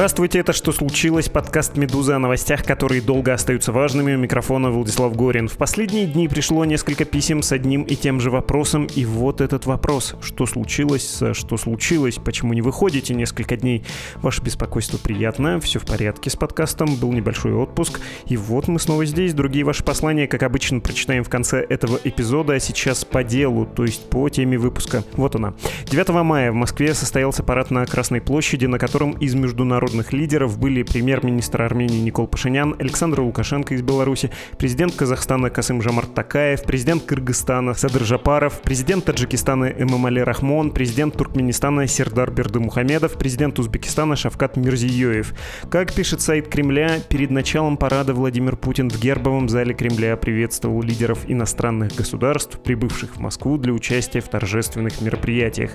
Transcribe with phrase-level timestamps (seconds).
[0.00, 4.14] Здравствуйте, это «Что случилось?» Подкаст «Медузы» о новостях, которые долго остаются важными.
[4.14, 5.46] У микрофона Владислав Горин.
[5.46, 8.86] В последние дни пришло несколько писем с одним и тем же вопросом.
[8.94, 10.14] И вот этот вопрос.
[10.22, 11.22] Что случилось?
[11.34, 12.14] Что случилось?
[12.14, 13.84] Почему не выходите несколько дней?
[14.22, 15.60] Ваше беспокойство приятно.
[15.60, 16.96] Все в порядке с подкастом.
[16.96, 18.00] Был небольшой отпуск.
[18.24, 19.34] И вот мы снова здесь.
[19.34, 22.54] Другие ваши послания, как обычно, прочитаем в конце этого эпизода.
[22.54, 25.04] А сейчас по делу, то есть по теме выпуска.
[25.12, 25.52] Вот она.
[25.90, 30.82] 9 мая в Москве состоялся парад на Красной площади, на котором из международных лидеров были
[30.82, 37.74] премьер-министр Армении Никол Пашинян, Александр Лукашенко из Беларуси, президент Казахстана Касым Жамарт Такаев, президент Кыргызстана
[37.74, 45.34] Садыр Жапаров, президент Таджикистана Эмамали Рахмон, президент Туркменистана Сердар Бердымухамедов, президент Узбекистана Шавкат Мирзиёев.
[45.70, 51.20] Как пишет сайт Кремля, перед началом парада Владимир Путин в гербовом зале Кремля приветствовал лидеров
[51.26, 55.72] иностранных государств, прибывших в Москву для участия в торжественных мероприятиях.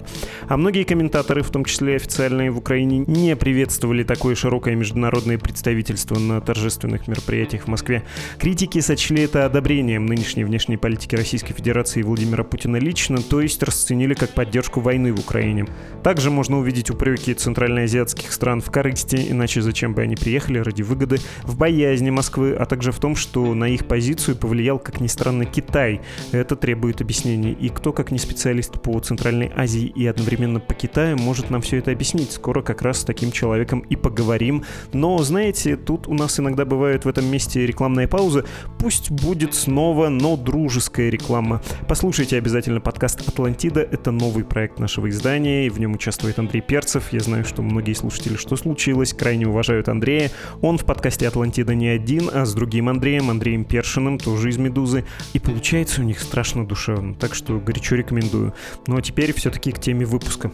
[0.47, 6.17] А многие комментаторы, в том числе официальные в Украине, не приветствовали такое широкое международное представительство
[6.17, 8.03] на торжественных мероприятиях в Москве.
[8.39, 13.61] Критики сочли это одобрением нынешней внешней политики Российской Федерации и Владимира Путина лично, то есть
[13.63, 15.67] расценили как поддержку войны в Украине.
[16.03, 21.17] Также можно увидеть упреки центральноазиатских стран в корысти, иначе зачем бы они приехали ради выгоды,
[21.43, 25.45] в боязни Москвы, а также в том, что на их позицию повлиял, как ни странно,
[25.45, 26.01] Китай.
[26.31, 27.51] Это требует объяснений.
[27.51, 31.77] И кто, как не специалист по Центральной Азии и одновременно по Китаю, может нам все
[31.77, 32.31] это объяснить?
[32.31, 34.63] Скоро как раз с таким человеком и поговорим.
[34.93, 38.45] Но, знаете, тут у нас иногда бывает в этом месте рекламная пауза.
[38.79, 41.61] Пусть будет снова, но дружеская реклама.
[41.87, 43.81] Послушайте обязательно подкаст «Атлантида».
[43.81, 47.11] Это новый проект нашего издания, и в нем участвует Андрей Перцев.
[47.11, 50.31] Я знаю, что многие слушатели «Что случилось?» крайне уважают Андрея.
[50.61, 55.05] Он в подкасте «Атлантида» не один, а с другим Андреем, Андреем Першиным, тоже из «Медузы».
[55.33, 58.53] И получается у них страшно душевно, так что горячо рекомендую.
[58.87, 60.51] Ну а теперь все-таки к теме выпуска.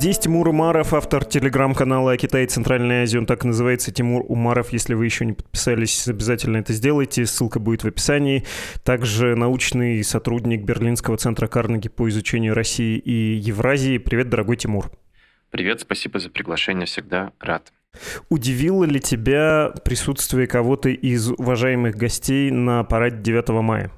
[0.00, 3.18] Здесь Тимур Умаров, автор телеграм-канала о Китае и Центральной Азии.
[3.18, 4.72] Он так называется, Тимур Умаров.
[4.72, 7.26] Если вы еще не подписались, обязательно это сделайте.
[7.26, 8.46] Ссылка будет в описании.
[8.82, 13.98] Также научный сотрудник Берлинского центра Карнеги по изучению России и Евразии.
[13.98, 14.90] Привет, дорогой Тимур.
[15.50, 17.70] Привет, спасибо за приглашение, всегда рад.
[18.30, 23.90] Удивило ли тебя присутствие кого-то из уважаемых гостей на параде 9 мая?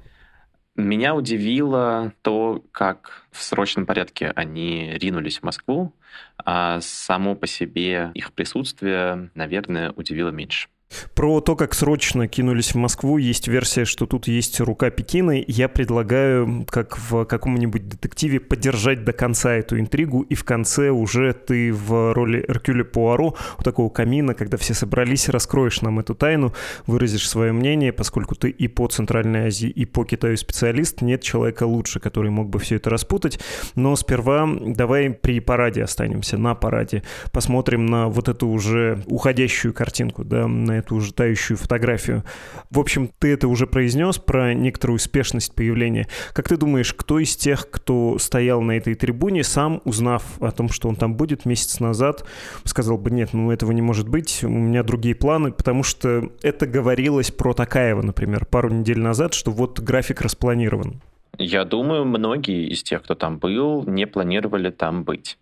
[0.74, 5.92] Меня удивило то, как в срочном порядке они ринулись в Москву,
[6.38, 10.68] а само по себе их присутствие, наверное, удивило меньше.
[11.14, 15.44] Про то, как срочно кинулись в Москву, есть версия, что тут есть рука Пекины.
[15.46, 21.32] Я предлагаю, как в каком-нибудь детективе, поддержать до конца эту интригу, и в конце уже
[21.32, 26.52] ты в роли Эркюля Пуаро у такого камина, когда все собрались, раскроешь нам эту тайну,
[26.86, 31.64] выразишь свое мнение, поскольку ты и по Центральной Азии, и по Китаю специалист, нет человека
[31.64, 33.40] лучше, который мог бы все это распутать.
[33.74, 37.02] Но сперва давай при параде останемся, на параде.
[37.32, 41.12] Посмотрим на вот эту уже уходящую картинку, да, на эту уже
[41.56, 42.24] фотографию.
[42.70, 46.08] В общем, ты это уже произнес про некоторую успешность появления.
[46.32, 50.68] Как ты думаешь, кто из тех, кто стоял на этой трибуне, сам, узнав о том,
[50.68, 52.24] что он там будет месяц назад,
[52.64, 56.66] сказал бы, нет, ну этого не может быть, у меня другие планы, потому что это
[56.66, 61.00] говорилось про Такаева, например, пару недель назад, что вот график распланирован.
[61.38, 65.38] Я думаю, многие из тех, кто там был, не планировали там быть.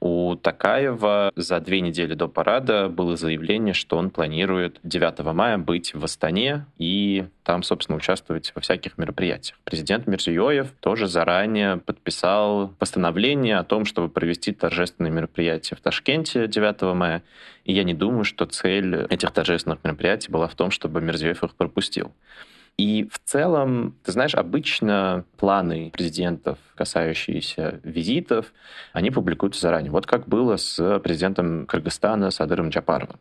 [0.00, 5.94] У Такаева за две недели до парада было заявление, что он планирует 9 мая быть
[5.94, 9.58] в Астане и там, собственно, участвовать во всяких мероприятиях.
[9.64, 16.82] Президент Мирзиёев тоже заранее подписал постановление о том, чтобы провести торжественные мероприятия в Ташкенте 9
[16.94, 17.24] мая.
[17.64, 21.56] И я не думаю, что цель этих торжественных мероприятий была в том, чтобы Мирзиёев их
[21.56, 22.12] пропустил.
[22.76, 28.52] И в целом, ты знаешь, обычно планы президентов, касающиеся визитов,
[28.92, 29.92] они публикуются заранее.
[29.92, 33.20] Вот как было с президентом Кыргызстана Садыром Джапаровым.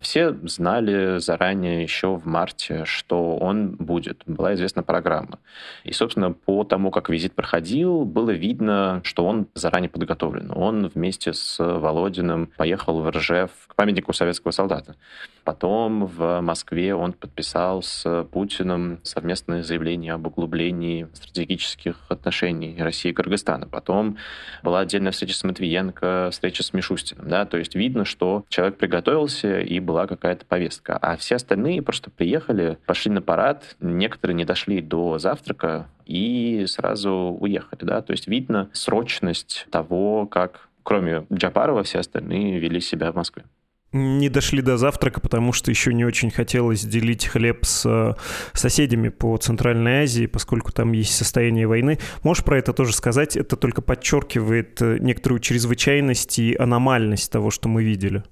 [0.00, 4.22] Все знали заранее еще в марте, что он будет.
[4.26, 5.38] Была известна программа.
[5.84, 10.52] И, собственно, по тому, как визит проходил, было видно, что он заранее подготовлен.
[10.54, 14.96] Он вместе с Володиным поехал в Ржев к памятнику советского солдата.
[15.44, 23.12] Потом в Москве он подписал с Путиным совместное заявление об углублении стратегических отношений России и
[23.12, 23.66] Кыргызстана.
[23.66, 24.16] Потом
[24.62, 27.28] была отдельная встреча с Матвиенко, встреча с Мишустиным.
[27.28, 27.44] Да?
[27.46, 30.96] То есть видно, что человек приготовился и была какая-то повестка.
[30.96, 37.36] А все остальные просто приехали, пошли на парад, некоторые не дошли до завтрака и сразу
[37.40, 37.84] уехали.
[37.84, 38.02] Да?
[38.02, 43.44] То есть видно срочность того, как кроме Джапарова, все остальные вели себя в Москве.
[43.92, 48.14] Не дошли до завтрака, потому что еще не очень хотелось делить хлеб с э,
[48.52, 51.98] соседями по Центральной Азии, поскольку там есть состояние войны.
[52.22, 53.36] Можешь про это тоже сказать?
[53.36, 58.22] Это только подчеркивает э, некоторую чрезвычайность и аномальность того, что мы видели.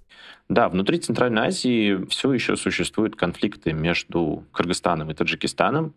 [0.49, 5.93] Да, внутри Центральной Азии все еще существуют конфликты между Кыргызстаном и Таджикистаном.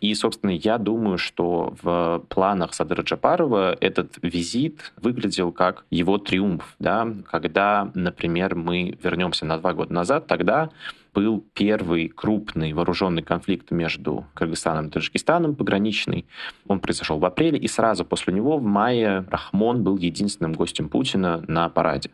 [0.00, 6.74] И, собственно, я думаю, что в планах Садыра Джапарова этот визит выглядел как его триумф.
[6.78, 7.06] Да?
[7.30, 10.70] Когда, например, мы вернемся на два года назад, тогда
[11.12, 16.26] был первый крупный вооруженный конфликт между Кыргызстаном и Таджикистаном, пограничный.
[16.66, 21.42] Он произошел в апреле, и сразу после него в мае Рахмон был единственным гостем Путина
[21.48, 22.10] на параде.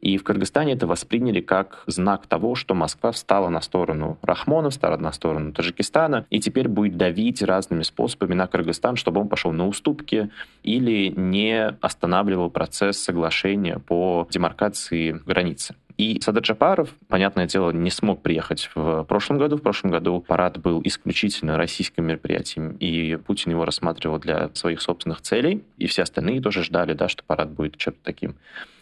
[0.00, 4.96] И в Кыргызстане это восприняли как знак того, что Москва встала на сторону Рахмона, встала
[4.96, 9.66] на сторону Таджикистана, и теперь будет давить разными способами на Кыргызстан, чтобы он пошел на
[9.66, 10.30] уступки
[10.62, 15.74] или не останавливал процесс соглашения по демаркации границы.
[16.00, 19.58] И Садыр Джапаров, понятное дело, не смог приехать в прошлом году.
[19.58, 25.20] В прошлом году парад был исключительно российским мероприятием, и Путин его рассматривал для своих собственных
[25.20, 28.36] целей, и все остальные тоже ждали, да, что парад будет чем-то таким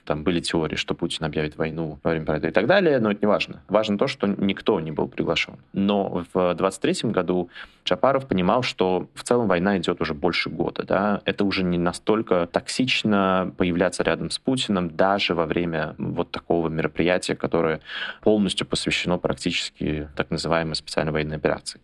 [0.08, 3.20] там были теории, что Путин объявит войну во время парада и так далее, но это
[3.20, 3.60] не важно.
[3.69, 5.56] Важно то, что никто не был приглашен.
[5.75, 7.50] Но в 23 году
[7.84, 10.84] Чапаров понимал, что в целом война идет уже больше года.
[10.84, 11.20] Да?
[11.26, 17.37] Это уже не настолько токсично появляться рядом с Путиным даже во время вот такого мероприятия,
[17.37, 17.81] которое
[18.22, 21.81] полностью посвящено практически так называемой специальной военной операции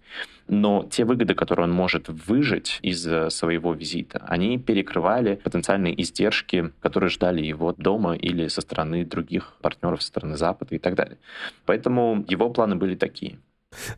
[0.49, 6.73] но те выгоды, которые он может выжить из э, своего визита, они перекрывали потенциальные издержки,
[6.81, 11.19] которые ждали его дома или со стороны других партнеров, со стороны Запада и так далее.
[11.67, 13.39] Поэтому его планы были такие.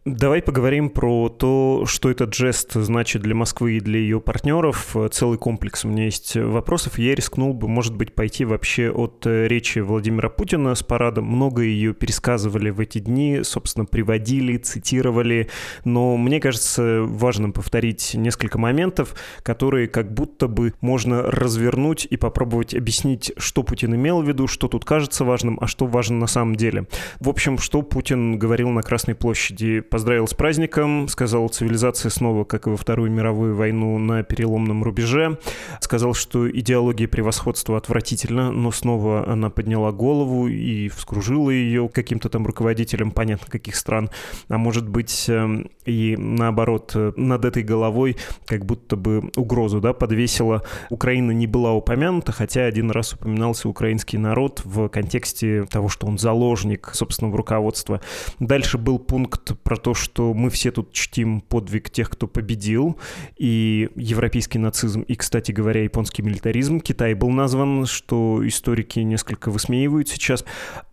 [0.05, 4.96] Давай поговорим про то, что этот жест значит для Москвы и для ее партнеров.
[5.11, 6.99] Целый комплекс у меня есть вопросов.
[6.99, 11.25] Я рискнул бы, может быть, пойти вообще от э, речи Владимира Путина с парадом.
[11.25, 15.49] Много ее пересказывали в эти дни, собственно, приводили, цитировали.
[15.84, 22.75] Но мне кажется важным повторить несколько моментов, которые как будто бы можно развернуть и попробовать
[22.75, 26.56] объяснить, что Путин имел в виду, что тут кажется важным, а что важно на самом
[26.56, 26.87] деле.
[27.20, 32.45] В общем, что Путин говорил на Красной площади и поздравил с праздником, сказал, цивилизация снова,
[32.45, 35.39] как и во Вторую мировую войну, на переломном рубеже.
[35.81, 42.47] Сказал, что идеология превосходства отвратительна, но снова она подняла голову и вскружила ее каким-то там
[42.47, 44.11] руководителем, понятно, каких стран.
[44.49, 48.17] А может быть, эм, и наоборот, над этой головой
[48.47, 50.63] как будто бы угрозу да, подвесила.
[50.91, 56.19] Украина не была упомянута, хотя один раз упоминался украинский народ в контексте того, что он
[56.19, 58.01] заложник собственного руководства.
[58.39, 62.99] Дальше был пункт про то, что мы все тут чтим подвиг тех, кто победил,
[63.37, 66.81] и европейский нацизм, и, кстати говоря, японский милитаризм.
[66.81, 70.44] Китай был назван, что историки несколько высмеивают сейчас.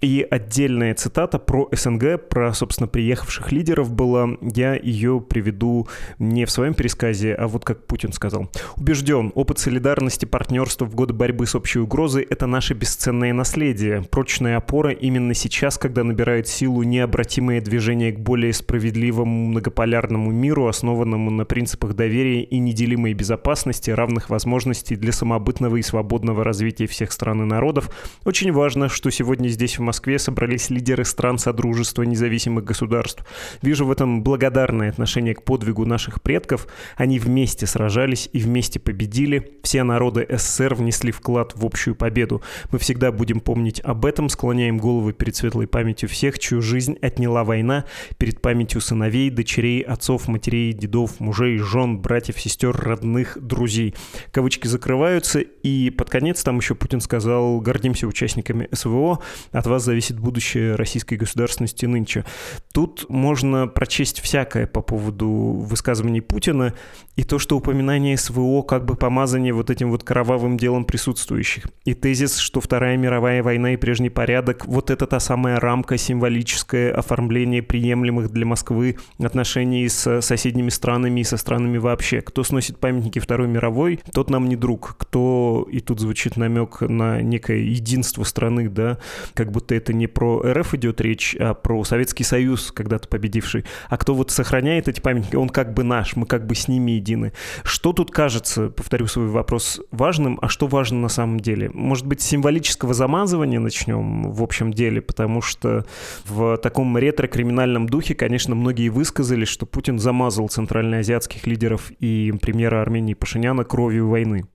[0.01, 4.29] И отдельная цитата про СНГ, про, собственно, приехавших лидеров была.
[4.41, 5.87] Я ее приведу
[6.19, 8.49] не в своем пересказе, а вот как Путин сказал.
[8.77, 14.57] Убежден, опыт солидарности, партнерства в годы борьбы с общей угрозой– это наше бесценное наследие, прочная
[14.57, 21.31] опора именно сейчас, когда набирает силу необратимое движение к более более справедливому многополярному миру, основанному
[21.31, 27.43] на принципах доверия и неделимой безопасности, равных возможностей для самобытного и свободного развития всех стран
[27.43, 27.89] и народов.
[28.25, 33.25] Очень важно, что сегодня здесь, в Москве, собрались лидеры стран Содружества независимых государств.
[33.61, 36.67] Вижу в этом благодарное отношение к подвигу наших предков.
[36.97, 39.51] Они вместе сражались и вместе победили.
[39.63, 42.41] Все народы СССР внесли вклад в общую победу.
[42.71, 47.43] Мы всегда будем помнить об этом, склоняем головы перед светлой памятью всех, чью жизнь отняла
[47.43, 47.85] война,
[48.17, 53.93] перед перед памятью сыновей, дочерей, отцов, матерей, дедов, мужей, жен, братьев, сестер, родных, друзей.
[54.31, 59.19] Кавычки закрываются, и под конец там еще Путин сказал, гордимся участниками СВО,
[59.51, 62.25] от вас зависит будущее российской государственности нынче.
[62.73, 66.73] Тут можно прочесть всякое по поводу высказываний Путина,
[67.15, 71.67] и то, что упоминание СВО как бы помазание вот этим вот кровавым делом присутствующих.
[71.85, 76.91] И тезис, что Вторая мировая война и прежний порядок, вот это та самая рамка, символическое
[76.93, 82.21] оформление приемлемых приемлемых для Москвы отношений с соседними странами и со странами вообще.
[82.21, 84.95] Кто сносит памятники Второй мировой, тот нам не друг.
[84.97, 88.97] Кто, и тут звучит намек на некое единство страны, да,
[89.33, 93.65] как будто это не про РФ идет речь, а про Советский Союз, когда-то победивший.
[93.89, 96.91] А кто вот сохраняет эти памятники, он как бы наш, мы как бы с ними
[96.93, 97.33] едины.
[97.63, 101.69] Что тут кажется, повторю свой вопрос, важным, а что важно на самом деле?
[101.73, 105.85] Может быть, символического замазывания начнем в общем деле, потому что
[106.25, 112.81] в таком ретро-криминальном духе духе, конечно, многие высказали, что Путин замазал центральноазиатских лидеров и премьера
[112.81, 114.45] Армении Пашиняна кровью войны.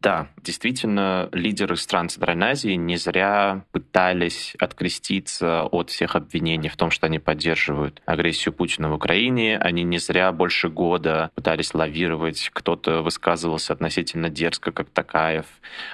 [0.00, 6.90] Да, действительно, лидеры стран Центральной Азии не зря пытались откреститься от всех обвинений в том,
[6.90, 9.58] что они поддерживают агрессию Путина в Украине.
[9.58, 12.50] Они не зря больше года пытались лавировать.
[12.54, 15.44] Кто-то высказывался относительно дерзко, как Такаев,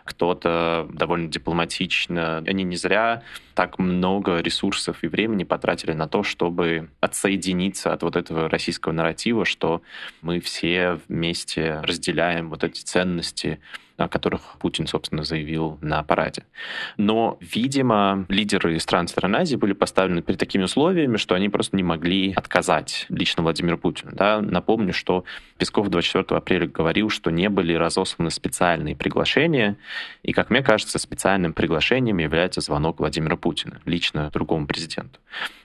[0.05, 2.45] кто-то довольно дипломатично.
[2.47, 3.23] Они не зря
[3.57, 9.47] так много ресурсов и времени потратили на то, чтобы отсоединиться от вот этого российского нарратива,
[9.47, 9.81] что
[10.21, 13.59] мы все вместе разделяем вот эти ценности,
[13.97, 16.45] о которых Путин, собственно, заявил на параде.
[16.97, 21.83] Но, видимо, лидеры стран стран Азии были поставлены перед такими условиями, что они просто не
[21.83, 24.13] могли отказать лично Владимиру Путину.
[24.15, 24.41] Да?
[24.41, 25.25] Напомню, что
[25.59, 29.77] Песков 24 апреля говорил, что не были разосланы специальные приглашения,
[30.23, 33.37] и, как мне кажется, специальным приглашением является звонок Владимира
[33.85, 35.19] лично другому президенту.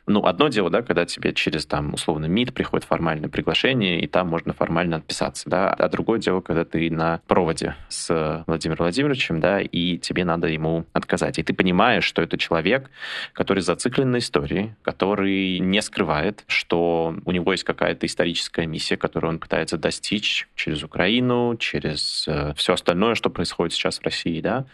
[0.07, 4.27] Ну, одно дело, да, когда тебе через, там, условно, МИД приходит формальное приглашение, и там
[4.27, 9.61] можно формально отписаться, да, а другое дело, когда ты на проводе с Владимиром Владимировичем, да,
[9.61, 11.37] и тебе надо ему отказать.
[11.39, 12.89] И ты понимаешь, что это человек,
[13.33, 19.31] который зациклен на истории, который не скрывает, что у него есть какая-то историческая миссия, которую
[19.31, 24.65] он пытается достичь через Украину, через э, все остальное, что происходит сейчас в России, да,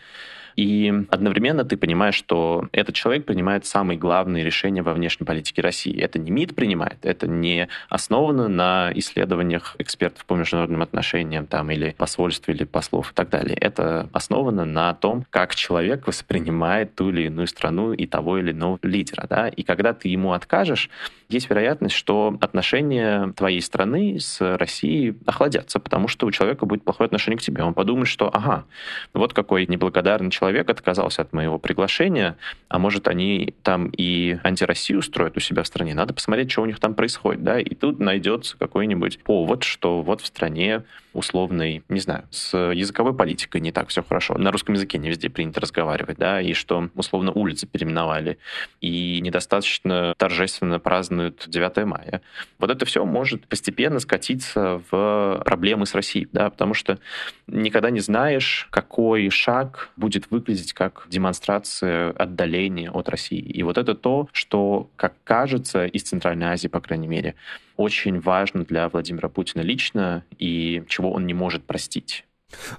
[0.57, 5.97] и одновременно ты понимаешь, что этот человек принимает самые главные решения во внешней политике России.
[5.97, 11.95] Это не МИД принимает, это не основано на исследованиях экспертов по международным отношениям там, или
[11.97, 13.55] посольств, или послов и так далее.
[13.55, 18.79] Это основано на том, как человек воспринимает ту или иную страну и того или иного
[18.81, 19.27] лидера.
[19.29, 19.49] Да?
[19.49, 20.89] И когда ты ему откажешь,
[21.29, 27.05] есть вероятность, что отношения твоей страны с Россией охладятся, потому что у человека будет плохое
[27.05, 27.63] отношение к тебе.
[27.63, 28.65] Он подумает, что ага,
[29.13, 32.37] вот какой неблагодарный человек человек отказался от моего приглашения,
[32.69, 36.65] а может, они там и антироссию строят у себя в стране, надо посмотреть, что у
[36.65, 40.83] них там происходит, да, и тут найдется какой-нибудь повод, что вот в стране
[41.17, 44.37] условной, не знаю, с языковой политикой не так все хорошо.
[44.37, 48.37] На русском языке не везде принято разговаривать, да, и что условно улицы переименовали,
[48.81, 52.21] и недостаточно торжественно празднуют 9 мая.
[52.59, 56.99] Вот это все может постепенно скатиться в проблемы с Россией, да, потому что
[57.47, 63.39] никогда не знаешь, какой шаг будет выглядеть как демонстрация отдаления от России.
[63.39, 67.35] И вот это то, что, как кажется, из Центральной Азии, по крайней мере,
[67.75, 72.26] очень важно для Владимира Путина лично и чего он не может простить.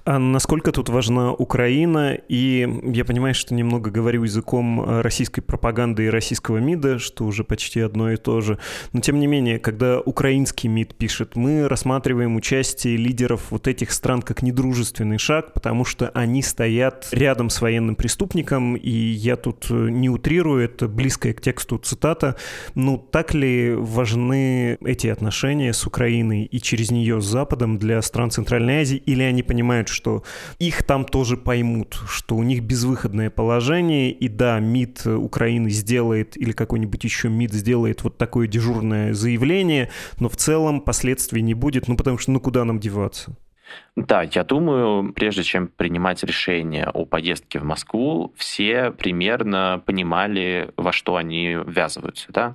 [0.05, 2.15] А насколько тут важна Украина?
[2.29, 7.45] И я понимаю, что немного говорю языком э, российской пропаганды и российского МИДа, что уже
[7.45, 8.59] почти одно и то же.
[8.93, 14.23] Но тем не менее, когда украинский МИД пишет, мы рассматриваем участие лидеров вот этих стран
[14.23, 19.75] как недружественный шаг, потому что они стоят рядом с военным преступником, и я тут э,
[19.75, 22.37] не утрирую, это близкая к тексту цитата.
[22.75, 28.31] Ну, так ли важны эти отношения с Украиной и через нее с Западом для стран
[28.31, 30.23] Центральной Азии, или они понимают, понимают, что
[30.61, 36.53] их там тоже поймут, что у них безвыходное положение, и да, МИД Украины сделает, или
[36.53, 41.97] какой-нибудь еще МИД сделает вот такое дежурное заявление, но в целом последствий не будет, ну
[41.97, 43.37] потому что ну куда нам деваться?
[44.07, 50.93] Да, я думаю, прежде чем принимать решение о поездке в Москву, все примерно понимали, во
[50.93, 52.31] что они ввязываются.
[52.31, 52.55] Да?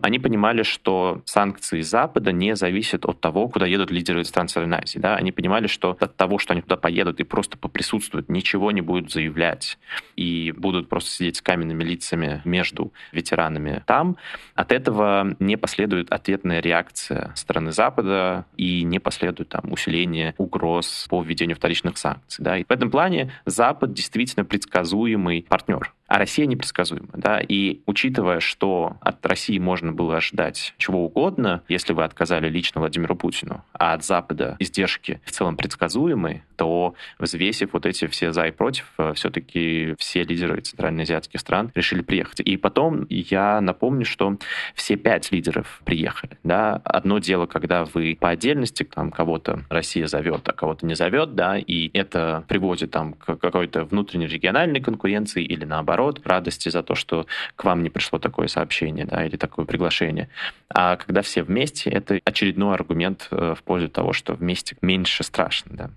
[0.00, 4.98] Они понимали, что санкции Запада не зависят от того, куда едут лидеры стран Центральной Азии.
[4.98, 5.16] Да?
[5.16, 9.12] Они понимали, что от того, что они туда поедут и просто поприсутствуют, ничего не будут
[9.12, 9.76] заявлять
[10.16, 14.16] и будут просто сидеть с каменными лицами между ветеранами там,
[14.54, 21.06] от этого не последует ответная реакция страны Запада и не последует там усиление угроз вопрос
[21.08, 22.44] по введению вторичных санкций.
[22.44, 22.58] Да.
[22.58, 27.08] И в этом плане Запад действительно предсказуемый партнер а Россия непредсказуема.
[27.14, 27.40] Да?
[27.40, 33.14] И учитывая, что от России можно было ожидать чего угодно, если вы отказали лично Владимиру
[33.14, 38.50] Путину, а от Запада издержки в целом предсказуемы, то, взвесив вот эти все за и
[38.50, 42.40] против, э, все-таки все лидеры центральноазиатских стран решили приехать.
[42.40, 44.36] И потом я напомню, что
[44.74, 46.38] все пять лидеров приехали.
[46.42, 46.82] Да?
[46.84, 51.56] Одно дело, когда вы по отдельности там кого-то Россия зовет, а кого-то не зовет, да,
[51.56, 56.94] и это приводит там к какой-то внутренней региональной конкуренции или наоборот, наоборот, радости за то,
[56.94, 57.26] что
[57.56, 60.28] к вам не пришло такое сообщение, да, или такое приглашение.
[60.68, 65.76] А когда все вместе, это очередной аргумент э, в пользу того, что вместе меньше страшно,
[65.76, 65.90] да.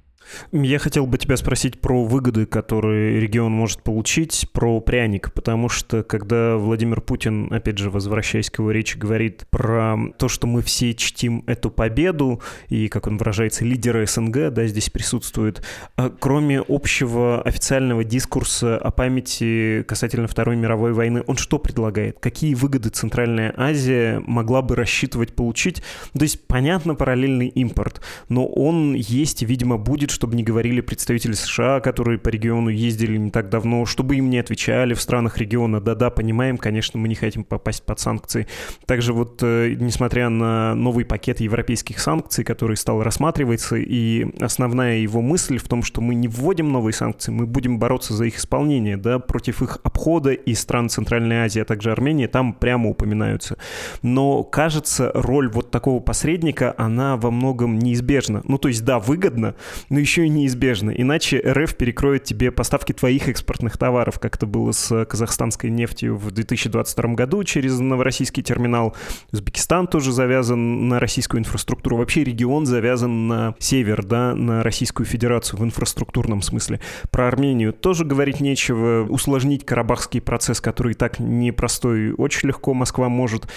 [0.51, 6.03] Я хотел бы тебя спросить про выгоды, которые регион может получить, про пряник, потому что
[6.03, 10.93] когда Владимир Путин, опять же, возвращаясь к его речи, говорит про то, что мы все
[10.93, 15.63] чтим эту победу, и, как он выражается, лидеры СНГ, да, здесь присутствуют,
[15.97, 22.19] а кроме общего официального дискурса о памяти касательно Второй мировой войны, он что предлагает?
[22.19, 25.83] Какие выгоды Центральная Азия могла бы рассчитывать получить?
[26.17, 31.79] То есть, понятно, параллельный импорт, но он есть, видимо, будет чтобы не говорили представители США,
[31.79, 35.81] которые по региону ездили не так давно, чтобы им не отвечали в странах региона.
[35.81, 38.47] Да-да, понимаем, конечно, мы не хотим попасть под санкции.
[38.85, 45.21] Также вот, э, несмотря на новый пакет европейских санкций, который стал рассматриваться, и основная его
[45.21, 48.97] мысль в том, что мы не вводим новые санкции, мы будем бороться за их исполнение,
[48.97, 53.57] да, против их обхода и стран Центральной Азии, а также Армении, там прямо упоминаются.
[54.01, 58.41] Но, кажется, роль вот такого посредника, она во многом неизбежна.
[58.45, 59.55] Ну, то есть, да, выгодно,
[59.89, 60.91] но еще и неизбежно.
[60.91, 66.29] Иначе РФ перекроет тебе поставки твоих экспортных товаров, как это было с казахстанской нефтью в
[66.29, 68.95] 2022 году через новороссийский терминал.
[69.31, 71.97] Узбекистан тоже завязан на российскую инфраструктуру.
[71.97, 76.81] Вообще регион завязан на север, да, на Российскую Федерацию в инфраструктурном смысле.
[77.09, 79.05] Про Армению тоже говорить нечего.
[79.09, 83.47] Усложнить карабахский процесс, который и так непростой, очень легко Москва может.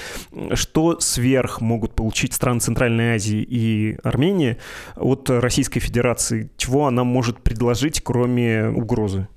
[0.54, 4.58] Что сверх могут получить страны Центральной Азии и Армения
[4.94, 6.35] от Российской Федерации?
[6.56, 9.28] Чего она может предложить, кроме угрозы?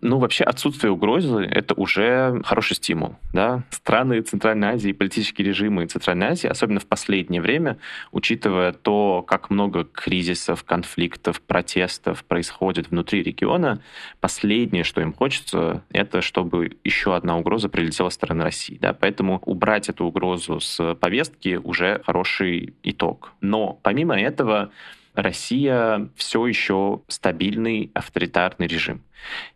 [0.00, 3.16] Ну, вообще отсутствие угрозы— это уже хороший стимул.
[3.32, 3.64] Да?
[3.70, 7.78] Страны Центральной Азии, политические режимы Центральной Азии, особенно в последнее время,
[8.12, 13.80] учитывая то, как много кризисов, конфликтов, протестов происходит внутри региона,
[14.20, 18.78] последнее, что им хочется, это чтобы еще одна угроза прилетела со стороны России.
[18.80, 18.92] Да?
[18.92, 23.32] Поэтому убрать эту угрозу с повестки уже хороший итог.
[23.40, 24.70] Но помимо этого,
[25.16, 29.02] Россия все еще стабильный авторитарный режим.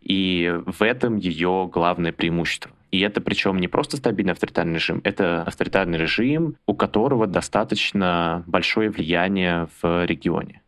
[0.01, 2.71] И в этом ее главное преимущество.
[2.91, 8.89] И это причем не просто стабильный авторитарный режим, это авторитарный режим, у которого достаточно большое
[8.89, 10.60] влияние в регионе.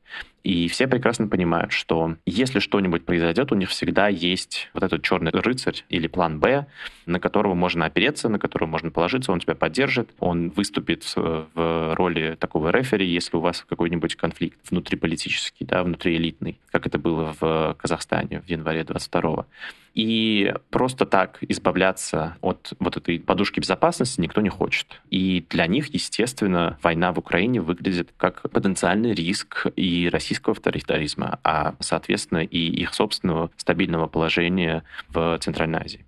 [0.44, 5.32] И все прекрасно понимают, что если что-нибудь произойдет, у них всегда есть вот этот черный
[5.32, 6.68] рыцарь или план Б,
[7.06, 12.36] на которого можно опереться, на которого можно положиться, он тебя поддержит, он выступит в роли
[12.38, 18.42] такого рефери, если у вас какой-нибудь конфликт внутриполитический, да, внутриэлитный, как это было в Казахстане
[18.42, 19.46] в январе 22
[19.94, 25.02] и просто так избавляться от вот этой подушки безопасности никто не хочет.
[25.12, 31.76] И для них, естественно, война в Украине выглядит как потенциальный риск и российского авторитаризма, а,
[31.80, 36.06] соответственно, и их собственного стабильного положения в Центральной Азии.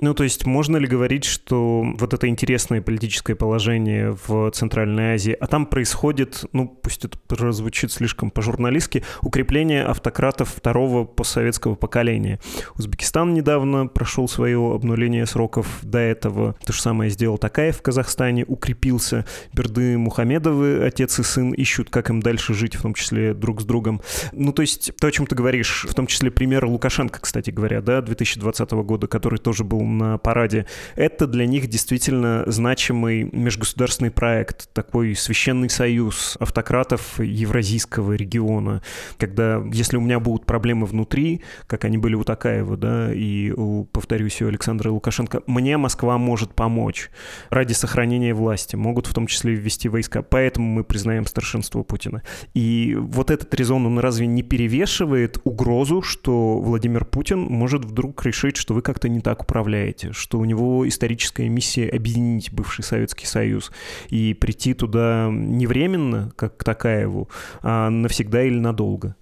[0.00, 5.36] Ну, то есть можно ли говорить, что вот это интересное политическое положение в Центральной Азии,
[5.38, 12.40] а там происходит, ну, пусть это прозвучит слишком по-журналистски, укрепление автократов второго постсоветского поколения.
[12.78, 16.56] Узбекистан недавно прошел свое обнуление сроков до этого.
[16.64, 19.26] То же самое сделал Такаев в Казахстане, укрепился.
[19.52, 23.64] Берды Мухамедовы, отец и сын, ищут, как им дальше жить, в том числе друг с
[23.64, 24.00] другом.
[24.32, 27.82] Ну, то есть то, о чем ты говоришь, в том числе пример Лукашенко, кстати говоря,
[27.82, 34.72] да, 2020 года, который тоже был на параде, это для них действительно значимый межгосударственный проект,
[34.72, 38.82] такой священный союз автократов евразийского региона,
[39.18, 43.84] когда, если у меня будут проблемы внутри, как они были у Такаева, да, и, у,
[43.84, 47.10] повторюсь, у Александра Лукашенко, мне Москва может помочь
[47.50, 52.22] ради сохранения власти, могут в том числе ввести войска, поэтому мы признаем старшинство Путина.
[52.54, 58.56] И вот этот резон, он разве не перевешивает угрозу, что Владимир Путин может вдруг решить,
[58.56, 59.79] что вы как-то не так управляете?
[59.80, 63.72] Представляете, что у него историческая миссия объединить бывший Советский Союз
[64.08, 67.28] и прийти туда не временно, как к Такаеву,
[67.62, 69.16] а навсегда или надолго?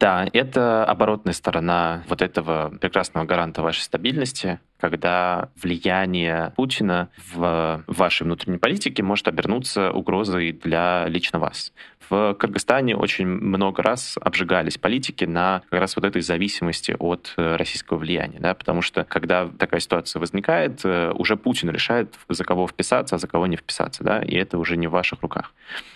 [0.00, 8.22] Да, это оборотная сторона вот этого прекрасного гаранта вашей стабильности, когда влияние Путина в вашей
[8.24, 11.72] внутренней политике может обернуться угрозой для лично вас.
[12.08, 17.56] В Кыргызстане очень много раз обжигались политики на как раз вот этой зависимости от э,
[17.56, 22.66] российского влияния, да, потому что когда такая ситуация возникает, э, уже Путин решает, за кого
[22.66, 25.52] вписаться, а за кого не вписаться, да, и это уже не в ваших руках.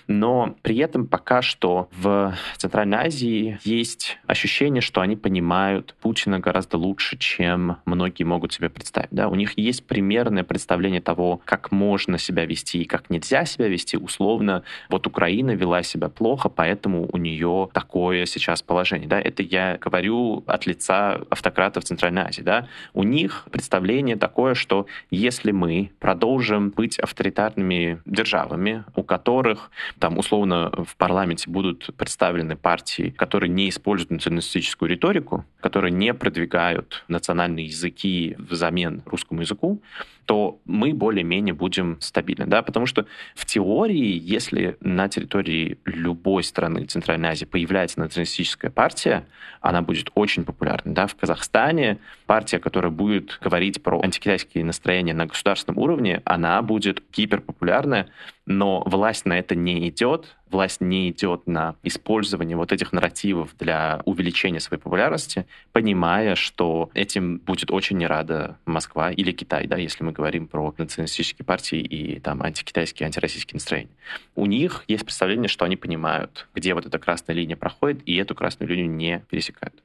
[0.07, 6.77] Но при этом пока что в Центральной Азии есть ощущение, что они понимают Путина гораздо
[6.77, 9.11] лучше, чем многие могут себе представить.
[9.11, 9.29] Да?
[9.29, 13.97] У них есть примерное представление того, как можно себя вести и как нельзя себя вести.
[13.97, 19.09] Условно, вот Украина вела себя плохо, поэтому у нее такое сейчас положение.
[19.09, 19.21] Да?
[19.21, 22.43] Это я говорю от лица автократов Центральной Азии.
[22.43, 22.69] Да?
[22.95, 30.73] У них представление такое, что если мы продолжим быть авторитарными державами, у которых там условно
[30.87, 38.37] в парламенте будут представлены партии, которые не используют националистическую риторику, которые не продвигают национальные языки
[38.63, 39.83] взамен русскому языку,
[40.27, 46.85] то мы более-менее будем стабильны, да, потому что в теории, если на территории любой страны
[46.87, 49.27] Центральной Азии появляется националистическая партия,
[49.61, 55.27] она будет очень популярной, да, в Казахстане партия, которая будет говорить про антикитайские настроения на
[55.27, 58.09] государственном уровне, она будет гиперпопулярная,
[58.47, 64.03] но власть на это не идет, власть не идет на использование вот этих нарративов для
[64.05, 70.05] увеличения своей популярности, понимая, что этим будет очень не рада Москва или Китай, да, если
[70.05, 73.91] мы говорим про националистические партии и там антикитайские, антироссийские настроения.
[74.35, 78.35] У них есть представление, что они понимают, где вот эта красная линия проходит, и эту
[78.35, 79.83] красную линию не пересекают.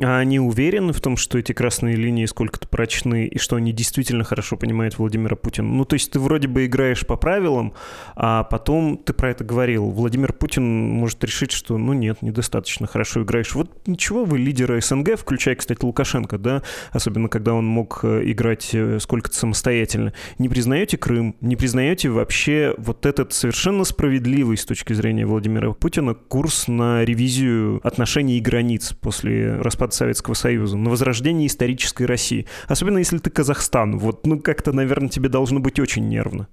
[0.00, 4.24] А они уверены в том, что эти красные линии сколько-то прочны, и что они действительно
[4.24, 5.68] хорошо понимают Владимира Путина?
[5.68, 7.74] Ну, то есть ты вроде бы играешь по правилам,
[8.16, 9.90] а потом ты про это говорил.
[9.90, 13.54] Владимир Путин может решить, что, ну, нет, недостаточно хорошо играешь.
[13.54, 18.70] Вот ничего, вы лидеры СНГ, включая, кстати, Лукашенко, да, особенно когда он мог э, играть
[18.72, 24.92] э, сколько-то самостоятельно, не признаете Крым, не признаете вообще вот этот совершенно справедливый с точки
[24.92, 31.46] зрения Владимира Путина курс на ревизию отношений и границ после распада Советского Союза, на возрождение
[31.46, 32.46] исторической России.
[32.68, 33.98] Особенно если ты Казахстан.
[33.98, 36.48] Вот, ну, как-то, наверное, тебе должно быть очень нервно.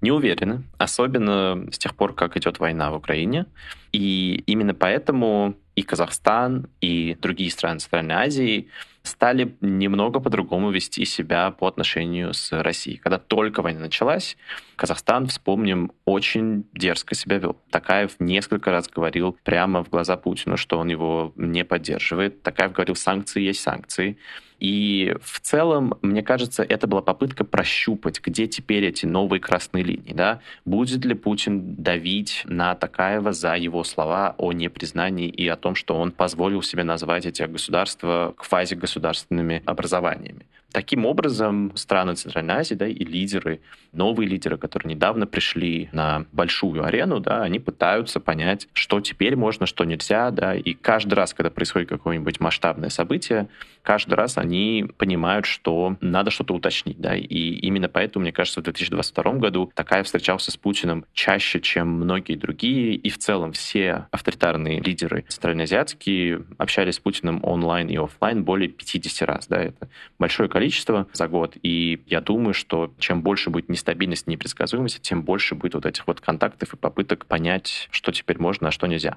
[0.00, 3.46] Не уверены, особенно с тех пор, как идет война в Украине.
[3.92, 8.68] И именно поэтому и Казахстан, и другие страны Центральной Азии
[9.02, 12.98] стали немного по-другому вести себя по отношению с Россией.
[12.98, 14.36] Когда только война началась,
[14.76, 17.56] Казахстан, вспомним, очень дерзко себя вел.
[17.70, 22.42] Такаев несколько раз говорил прямо в глаза Путину, что он его не поддерживает.
[22.42, 24.18] Такаев говорил, санкции есть санкции.
[24.60, 30.12] И в целом, мне кажется, это была попытка прощупать, где теперь эти новые красные линии.
[30.12, 30.40] Да?
[30.66, 35.96] Будет ли Путин давить на Такаева за его слова о непризнании и о том, что
[35.96, 40.46] он позволил себе назвать эти государства квазигосударственными образованиями.
[40.72, 43.60] Таким образом, страны Центральной Азии да, и лидеры,
[43.92, 49.66] новые лидеры, которые недавно пришли на большую арену, да, они пытаются понять, что теперь можно,
[49.66, 50.30] что нельзя.
[50.30, 53.48] Да, и каждый раз, когда происходит какое-нибудь масштабное событие,
[53.82, 57.00] каждый раз они понимают, что надо что-то уточнить.
[57.00, 61.88] Да, и именно поэтому, мне кажется, в 2022 году такая встречался с Путиным чаще, чем
[61.88, 62.94] многие другие.
[62.94, 69.28] И в целом все авторитарные лидеры центральноазиатские общались с Путиным онлайн и офлайн более 50
[69.28, 69.46] раз.
[69.48, 71.56] Да, это большое количество количество за год.
[71.62, 76.20] И я думаю, что чем больше будет нестабильности, непредсказуемости, тем больше будет вот этих вот
[76.20, 79.16] контактов и попыток понять, что теперь можно, а что нельзя.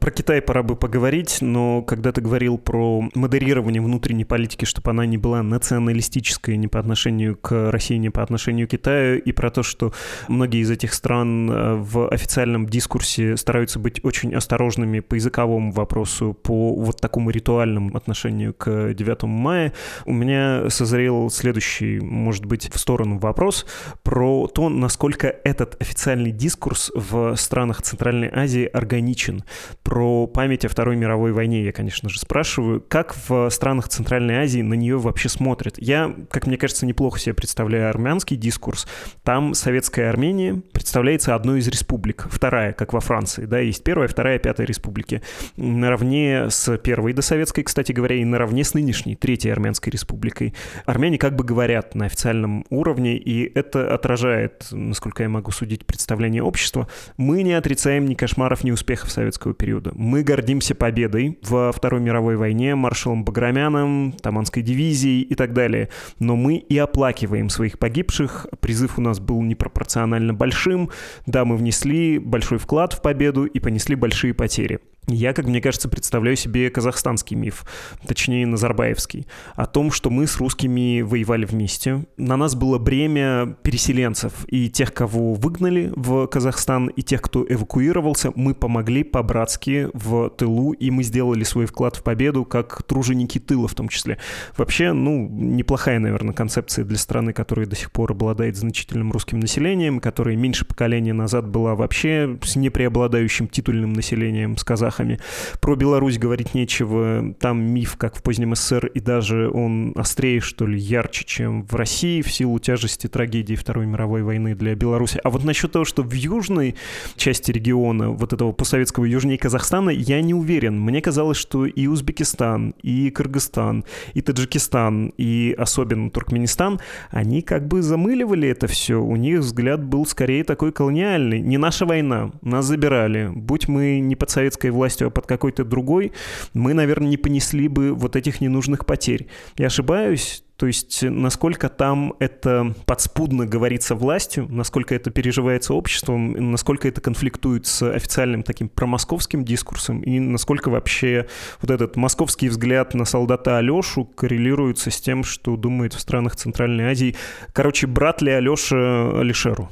[0.00, 5.06] Про Китай пора бы поговорить, но когда ты говорил про модерирование внутренней политики, чтобы она
[5.06, 9.50] не была националистической ни по отношению к России, ни по отношению к Китаю, и про
[9.50, 9.92] то, что
[10.28, 16.34] многие из этих стран э, в официальном дискурсе стараются быть очень осторожными по языковому вопросу,
[16.34, 19.72] по вот такому ритуальному отношению к 9 мая,
[20.04, 23.66] у меня созрел следующий, может быть, в сторону вопрос
[24.02, 29.44] про то, насколько этот официальный дискурс в странах Центральной Азии органичен.
[29.82, 32.80] Про память о Второй мировой войне я, конечно же, спрашиваю.
[32.80, 35.76] Как в странах Центральной Азии на нее вообще смотрят?
[35.78, 38.86] Я, как мне кажется, неплохо себе представляю армянский дискурс.
[39.22, 42.26] Там советская Армения представляется одной из республик.
[42.30, 43.44] Вторая, как во Франции.
[43.44, 45.22] Да, есть первая, вторая, пятая республики.
[45.56, 50.54] Наравне с первой досоветской, кстати говоря, и наравне с нынешней, третьей армянской республикой.
[50.84, 56.42] Армяне как бы говорят на официальном уровне, и это отражает, насколько я могу судить, представление
[56.42, 56.88] общества.
[57.16, 59.92] Мы не отрицаем ни кошмаров, ни успехов советского советского периода.
[59.94, 65.88] Мы гордимся победой во Второй мировой войне, маршалом Баграмяном, Таманской дивизией и так далее.
[66.18, 68.46] Но мы и оплакиваем своих погибших.
[68.60, 70.90] Призыв у нас был непропорционально большим.
[71.26, 74.80] Да, мы внесли большой вклад в победу и понесли большие потери.
[75.08, 77.64] Я, как мне кажется, представляю себе казахстанский миф,
[78.08, 82.04] точнее Назарбаевский, о том, что мы с русскими воевали вместе.
[82.16, 88.32] На нас было бремя переселенцев и тех, кого выгнали в Казахстан, и тех, кто эвакуировался.
[88.34, 93.68] Мы помогли по-братски в тылу, и мы сделали свой вклад в победу, как труженики тыла
[93.68, 94.18] в том числе.
[94.56, 100.00] Вообще, ну, неплохая, наверное, концепция для страны, которая до сих пор обладает значительным русским населением,
[100.00, 105.18] которая меньше поколения назад была вообще с непреобладающим титульным населением, с казахами казахами.
[105.60, 107.34] Про Беларусь говорить нечего.
[107.38, 111.74] Там миф, как в позднем СССР, и даже он острее, что ли, ярче, чем в
[111.74, 115.20] России в силу тяжести трагедии Второй мировой войны для Беларуси.
[115.22, 116.74] А вот насчет того, что в южной
[117.16, 120.80] части региона, вот этого постсоветского южнее Казахстана, я не уверен.
[120.80, 126.80] Мне казалось, что и Узбекистан, и Кыргызстан, и Таджикистан, и особенно Туркменистан,
[127.10, 128.96] они как бы замыливали это все.
[128.96, 131.40] У них взгляд был скорее такой колониальный.
[131.40, 133.30] Не наша война, нас забирали.
[133.34, 136.12] Будь мы не под советской властью, властью, а под какой-то другой,
[136.54, 139.26] мы, наверное, не понесли бы вот этих ненужных потерь.
[139.58, 140.44] Я ошибаюсь?
[140.56, 147.66] То есть насколько там это подспудно говорится властью, насколько это переживается обществом, насколько это конфликтует
[147.66, 151.26] с официальным таким промосковским дискурсом, и насколько вообще
[151.60, 156.86] вот этот московский взгляд на солдата Алешу коррелируется с тем, что думает в странах Центральной
[156.90, 157.16] Азии.
[157.52, 159.68] Короче, брат ли Алеша Алишеру?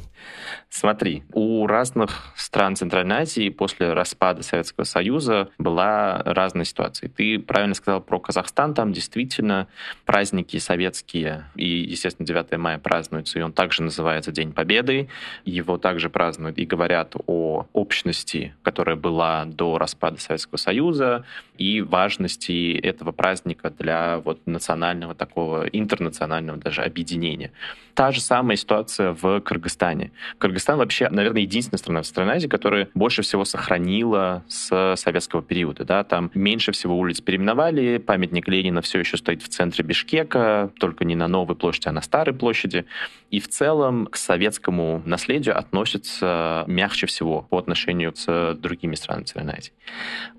[0.77, 7.09] Смотри, у разных стран Центральной Азии после распада Советского Союза была разная ситуация.
[7.09, 9.69] Ты правильно сказал про Казахстан, там действительно
[10.05, 15.09] праздники советские, и, естественно, 9 мая празднуется, и он также называется День Победы.
[15.45, 21.25] Его также празднуют и говорят о общности, которая была до распада Советского Союза,
[21.57, 27.53] и важности этого праздника для вот национального такого, интернационального даже объединения.
[27.95, 30.11] Та же самая ситуация в Кыргызстане.
[30.39, 35.85] Кыргызстан вообще, наверное, единственная страна в стране Азии, которая больше всего сохранила с советского периода.
[35.85, 36.05] Да?
[36.05, 41.15] Там меньше всего улиц переименовали, памятник Ленина все еще стоит в центре Бишкека, только не
[41.15, 42.87] на новой площади, а на старой площади.
[43.31, 49.55] И в целом к советскому наследию относятся мягче всего по отношению с другими странами Центральной
[49.59, 49.73] Азии.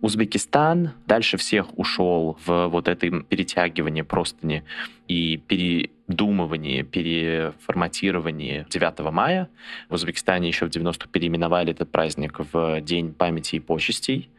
[0.02, 4.64] Узбекистан дальше всех ушел в вот это перетягивание простыни
[5.08, 9.50] и передумывание, переформатирование 9 мая.
[9.90, 14.30] В Узбекистане еще в 90-х переименовали этот праздник в День памяти и почестей.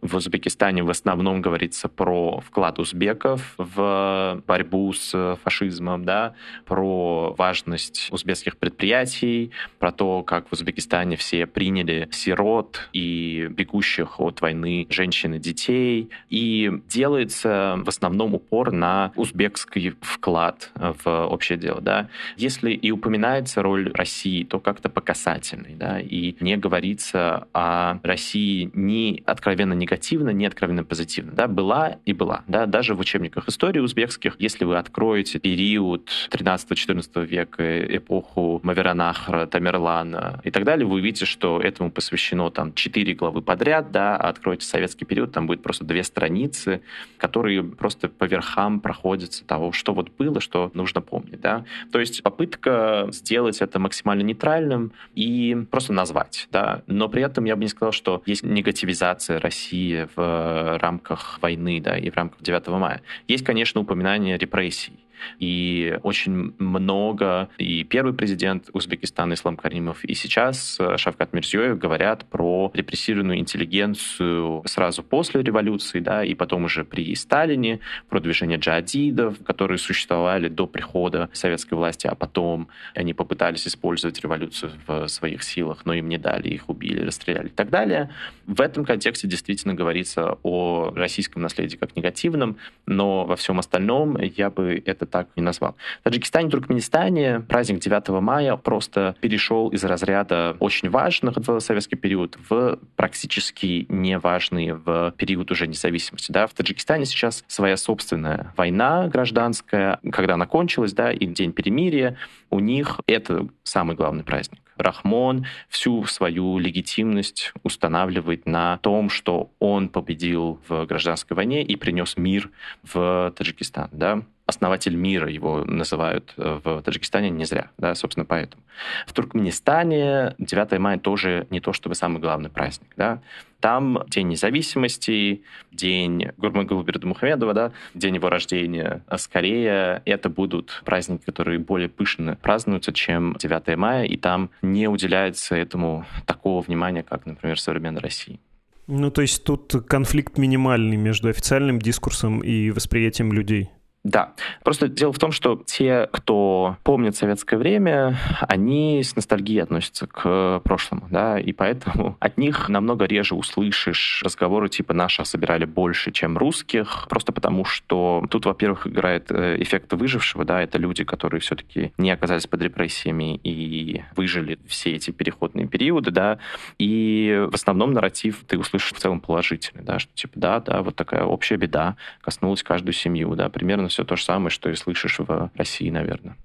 [0.00, 8.08] В Узбекистане в основном говорится про вклад узбеков в борьбу с фашизмом, да, про важность
[8.10, 15.34] узбекских предприятий, про то, как в Узбекистане все приняли сирот и бегущих от войны женщин
[15.34, 16.08] и детей.
[16.30, 21.80] И делается в основном упор на узбекский вклад в общее дело.
[21.80, 22.08] Да.
[22.36, 28.70] Если и упоминается роль России, то как-то по касательной, да, и не говорится о России
[28.72, 31.32] ни откровенно негативно, ни откровенно позитивно.
[31.32, 31.46] Да.
[31.46, 32.44] Была и была.
[32.46, 32.66] Да.
[32.66, 40.50] Даже в учебниках истории узбекских, если вы откроете период 13-14 века, эпоху Маверанахра, Тамерлана и
[40.50, 45.04] так далее, вы увидите, что этому посвящено там четыре главы подряд, да, а откроете советский
[45.04, 46.82] период, там будет просто две страницы,
[47.18, 51.40] которые просто по верхам проходятся того, что вот было, что нужно помнить.
[51.40, 51.64] Да?
[51.92, 56.48] То есть попытка сделать это максимально нейтральным и просто назвать.
[56.52, 56.82] Да?
[56.86, 61.96] Но при этом я бы не сказал, что есть негативизация России в рамках войны да,
[61.96, 63.02] и в рамках 9 мая.
[63.28, 64.98] Есть, конечно, упоминание репрессий.
[65.38, 72.24] И очень много и первый президент Узбекистана Ислам Каримов, и сейчас э, Шавкат Мирзиёев говорят
[72.26, 79.42] про репрессированную интеллигенцию сразу после революции, да, и потом уже при Сталине, про движение джадидов,
[79.44, 85.84] которые существовали до прихода советской власти, а потом они попытались использовать революцию в своих силах,
[85.84, 88.10] но им не дали, их убили, расстреляли и так далее.
[88.46, 92.56] В этом контексте действительно говорится о российском наследии как негативном,
[92.86, 95.76] но во всем остальном я бы это так не назвал.
[96.00, 101.96] В Таджикистане и Туркменистане праздник 9 мая просто перешел из разряда очень важных в советский
[101.96, 106.32] период в практически неважные в период уже независимости.
[106.32, 106.46] Да?
[106.46, 112.16] В Таджикистане сейчас своя собственная война гражданская, когда она кончилась, да, и День перемирия,
[112.50, 114.60] у них это самый главный праздник.
[114.80, 122.16] Рахмон всю свою легитимность устанавливает на том, что он победил в гражданской войне и принес
[122.16, 122.50] мир
[122.82, 123.90] в Таджикистан.
[123.92, 124.22] Да?
[124.50, 128.62] Основатель мира его называют э, в Таджикистане не зря, да, собственно, поэтому.
[129.06, 133.22] В Туркменистане 9 мая тоже не то чтобы самый главный праздник, да.
[133.60, 139.02] Там День независимости, День Гурмангулу Мухамедова, да, день его рождения.
[139.06, 144.88] А скорее это будут праздники, которые более пышно празднуются, чем 9 мая, и там не
[144.88, 148.40] уделяется этому такого внимания, как, например, в современной России.
[148.86, 153.70] Ну, то есть тут конфликт минимальный между официальным дискурсом и восприятием людей.
[154.02, 154.32] Да.
[154.64, 158.16] Просто дело в том, что те, кто помнит советское время,
[158.48, 164.70] они с ностальгией относятся к прошлому, да, и поэтому от них намного реже услышишь разговоры
[164.70, 170.46] типа «наших собирали больше, чем русских», просто потому что тут, во-первых, играет э, эффект выжившего,
[170.46, 176.10] да, это люди, которые все-таки не оказались под репрессиями и выжили все эти переходные периоды,
[176.10, 176.38] да,
[176.78, 180.96] и в основном нарратив ты услышишь в целом положительный, да, что типа да, да, вот
[180.96, 185.18] такая общая беда коснулась каждую семью, да, примерно все то же самое, что и слышишь
[185.18, 186.36] в России, наверное.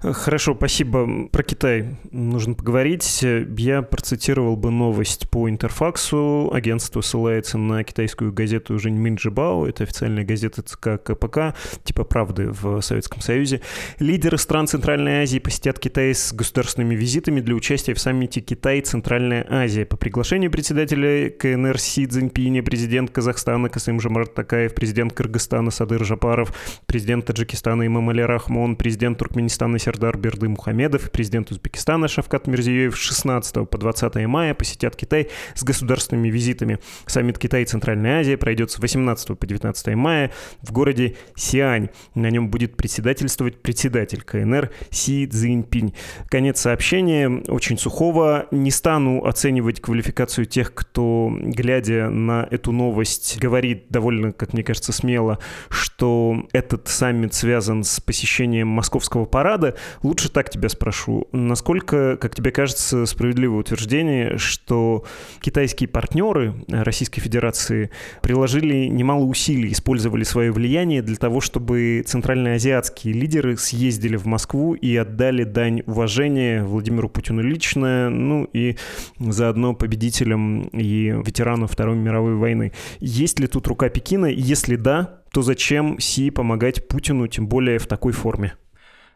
[0.00, 1.28] Хорошо, спасибо.
[1.28, 3.22] Про Китай нужно поговорить.
[3.22, 6.50] Я процитировал бы новость по Интерфаксу.
[6.52, 9.66] Агентство ссылается на китайскую газету Жень Минджибао.
[9.66, 13.62] Это официальная газета ЦК КПК, типа правды в Советском Союзе.
[13.98, 19.86] Лидеры стран Центральной Азии посетят Китай с государственными визитами для участия в саммите Китай-Центральная Азия.
[19.86, 26.54] По приглашению председателя КНР Си Цзиньпиня, президент Казахстана Касым Жамарт Такаев, президент Кыргызстана Садыр Жапаров,
[26.84, 32.96] президент Таджикистана Имамали Рахмон, президент Туркменистана Туркменистана Сердар Берды Мухамедов и президент Узбекистана Шавкат Мирзиёев
[32.96, 36.80] 16 по 20 мая посетят Китай с государственными визитами.
[37.06, 41.90] Саммит Китай и Центральная Азия пройдет с 18 по 19 мая в городе Сиань.
[42.16, 45.94] На нем будет председательствовать председатель КНР Си Цзиньпинь.
[46.28, 48.48] Конец сообщения очень сухого.
[48.50, 54.92] Не стану оценивать квалификацию тех, кто, глядя на эту новость, говорит довольно, как мне кажется,
[54.92, 55.38] смело,
[55.68, 59.74] что этот саммит связан с посещением московского парада парада.
[60.02, 61.28] Лучше так тебя спрошу.
[61.32, 65.04] Насколько, как тебе кажется, справедливое утверждение, что
[65.40, 67.90] китайские партнеры Российской Федерации
[68.22, 74.96] приложили немало усилий, использовали свое влияние для того, чтобы центральноазиатские лидеры съездили в Москву и
[74.96, 78.78] отдали дань уважения Владимиру Путину лично, ну и
[79.18, 82.72] заодно победителям и ветеранам Второй мировой войны.
[83.00, 84.24] Есть ли тут рука Пекина?
[84.24, 88.54] Если да, то зачем Си помогать Путину, тем более в такой форме?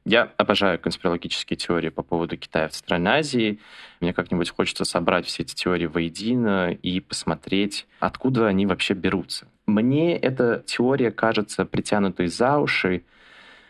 [0.08, 3.58] Я обожаю конспирологические теории по поводу Китая в Центральной Азии.
[4.00, 9.46] Мне как-нибудь хочется собрать все эти теории воедино и посмотреть, откуда они вообще берутся.
[9.66, 13.02] Мне эта теория кажется притянутой за уши,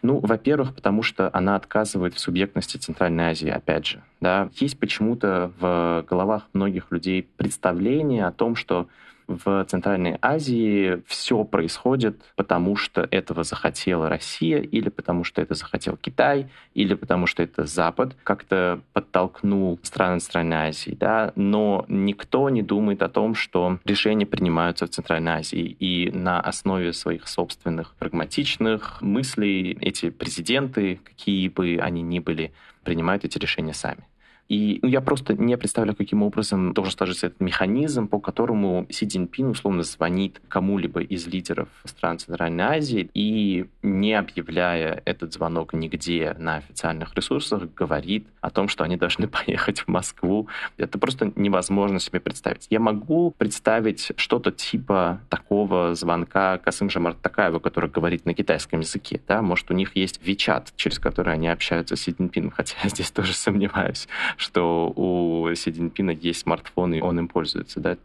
[0.02, 4.04] ну, во-первых, потому что она отказывает в субъектности Центральной Азии, опять же.
[4.20, 4.48] Да?
[4.60, 8.86] Есть почему-то в головах многих людей представление о том, что
[9.28, 15.96] в Центральной Азии все происходит, потому что этого захотела Россия, или потому что это захотел
[15.96, 22.62] Китай, или потому что это Запад как-то подтолкнул страны Центральной Азии, да, но никто не
[22.62, 29.02] думает о том, что решения принимаются в Центральной Азии, и на основе своих собственных прагматичных
[29.02, 34.04] мыслей эти президенты, какие бы они ни были, принимают эти решения сами.
[34.48, 39.06] И ну, я просто не представляю, каким образом должен сложиться этот механизм, по которому Си
[39.06, 46.34] Цзиньпин условно звонит кому-либо из лидеров стран Центральной Азии и, не объявляя этот звонок нигде
[46.38, 50.48] на официальных ресурсах, говорит о том, что они должны поехать в Москву.
[50.78, 52.66] Это просто невозможно себе представить.
[52.70, 59.20] Я могу представить что-то типа такого звонка Касым Жамарт Такаева, который говорит на китайском языке.
[59.28, 59.42] Да?
[59.42, 63.10] Может, у них есть Вичат, через который они общаются с Си Цзиньпином, хотя я здесь
[63.10, 67.80] тоже сомневаюсь что у Си Цзиньпина есть смартфон, и он им пользуется.
[67.80, 67.96] Да?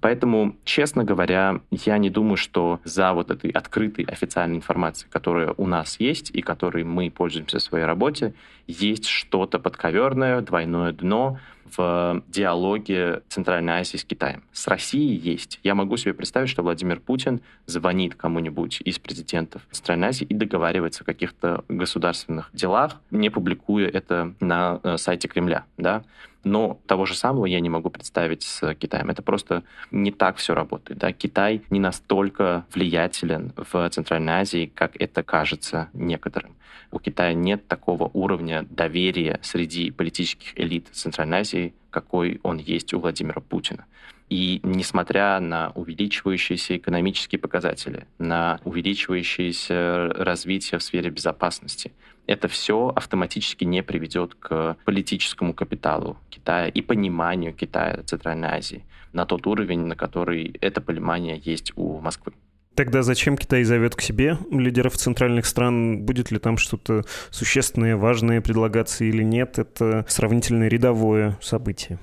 [0.00, 5.66] Поэтому, честно говоря, я не думаю, что за вот этой открытой официальной информацией, которая у
[5.66, 8.34] нас есть и которой мы пользуемся в своей работе,
[8.66, 11.38] есть что-то подковерное, двойное дно,
[11.76, 14.42] в диалоге Центральной Азии с Китаем.
[14.52, 15.60] С Россией есть.
[15.62, 21.02] Я могу себе представить, что Владимир Путин звонит кому-нибудь из президентов Центральной Азии и договаривается
[21.02, 25.64] о каких-то государственных делах, не публикуя это на э, сайте Кремля.
[25.76, 26.04] Да?
[26.44, 29.10] Но того же самого я не могу представить с Китаем.
[29.10, 30.98] Это просто не так все работает.
[30.98, 31.12] Да?
[31.12, 36.56] Китай не настолько влиятелен в Центральной Азии, как это кажется некоторым.
[36.90, 43.00] У Китая нет такого уровня доверия среди политических элит Центральной Азии, какой он есть у
[43.00, 43.84] Владимира Путина.
[44.28, 51.92] И несмотря на увеличивающиеся экономические показатели, на увеличивающееся развитие в сфере безопасности,
[52.26, 59.24] это все автоматически не приведет к политическому капиталу Китая и пониманию Китая Центральной Азии на
[59.24, 62.34] тот уровень, на который это понимание есть у Москвы.
[62.74, 66.02] Тогда зачем Китай зовет к себе лидеров центральных стран?
[66.02, 69.58] Будет ли там что-то существенное, важное предлагаться или нет?
[69.58, 71.98] Это сравнительно рядовое событие.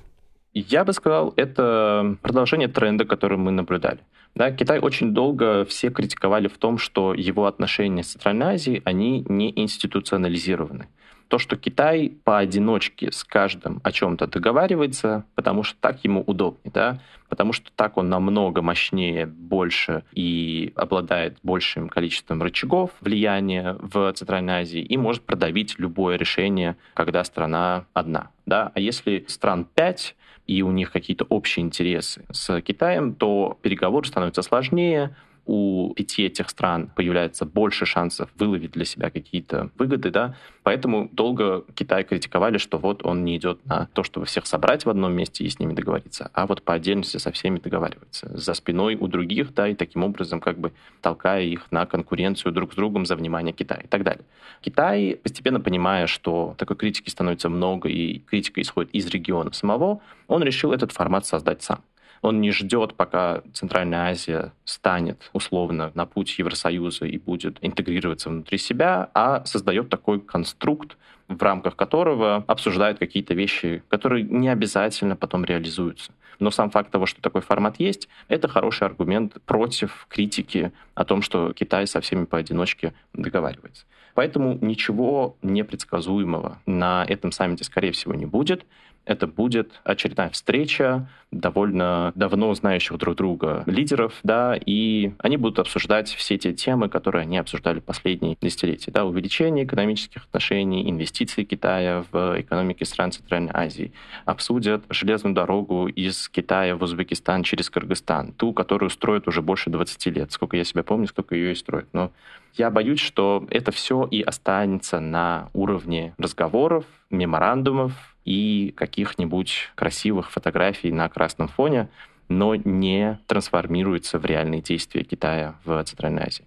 [0.58, 4.00] Я бы сказал, это продолжение тренда, который мы наблюдали.
[4.36, 9.26] Да, Китай очень долго все критиковали в том, что его отношения с Центральной Азией, они
[9.28, 10.88] не институционализированы.
[11.28, 17.02] То, что Китай поодиночке с каждым о чем-то договаривается, потому что так ему удобнее, да,
[17.28, 24.62] потому что так он намного мощнее, больше и обладает большим количеством рычагов влияния в Центральной
[24.62, 28.30] Азии и может продавить любое решение, когда страна одна.
[28.46, 28.72] Да?
[28.74, 30.16] А если стран пять,
[30.48, 36.50] и у них какие-то общие интересы с Китаем, то переговоры становятся сложнее, у пяти этих
[36.50, 42.78] стран появляется больше шансов выловить для себя какие-то выгоды, да, поэтому долго Китай критиковали, что
[42.78, 45.74] вот он не идет на то, чтобы всех собрать в одном месте и с ними
[45.74, 50.04] договориться, а вот по отдельности со всеми договаривается, за спиной у других, да, и таким
[50.04, 54.04] образом как бы толкая их на конкуренцию друг с другом за внимание Китая и так
[54.04, 54.26] далее.
[54.62, 60.44] Китай, постепенно понимая, что такой критики становится много и критика исходит из региона самого, он
[60.44, 61.82] решил этот формат создать сам.
[62.26, 68.58] Он не ждет, пока Центральная Азия станет условно на путь Евросоюза и будет интегрироваться внутри
[68.58, 70.98] себя, а создает такой конструкт,
[71.28, 76.14] в рамках которого обсуждают какие-то вещи, которые не обязательно потом реализуются.
[76.40, 81.22] Но сам факт того, что такой формат есть, это хороший аргумент против критики о том,
[81.22, 83.86] что Китай со всеми поодиночке договаривается.
[84.16, 88.66] Поэтому ничего непредсказуемого на этом саммите, скорее всего, не будет
[89.06, 96.10] это будет очередная встреча довольно давно знающих друг друга лидеров, да, и они будут обсуждать
[96.10, 102.40] все те темы, которые они обсуждали последние десятилетия, да, увеличение экономических отношений, инвестиции Китая в
[102.40, 103.92] экономики стран Центральной Азии,
[104.26, 110.06] обсудят железную дорогу из Китая в Узбекистан через Кыргызстан, ту, которую строят уже больше 20
[110.08, 110.32] лет.
[110.32, 111.88] Сколько я себя помню, сколько ее и строят.
[111.94, 112.12] Но
[112.54, 120.92] я боюсь, что это все и останется на уровне разговоров, меморандумов, и каких-нибудь красивых фотографий
[120.92, 121.90] на красном фоне,
[122.28, 126.46] но не трансформируется в реальные действия Китая в Центральной Азии.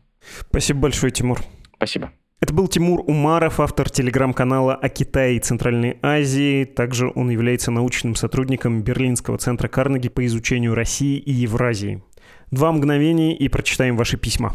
[0.51, 1.41] Спасибо большое, Тимур.
[1.77, 2.13] Спасибо.
[2.41, 6.65] Это был Тимур Умаров, автор телеграм-канала о Китае и Центральной Азии.
[6.65, 12.03] Также он является научным сотрудником Берлинского центра Карнеги по изучению России и Евразии.
[12.51, 14.55] Два мгновения и прочитаем ваши письма.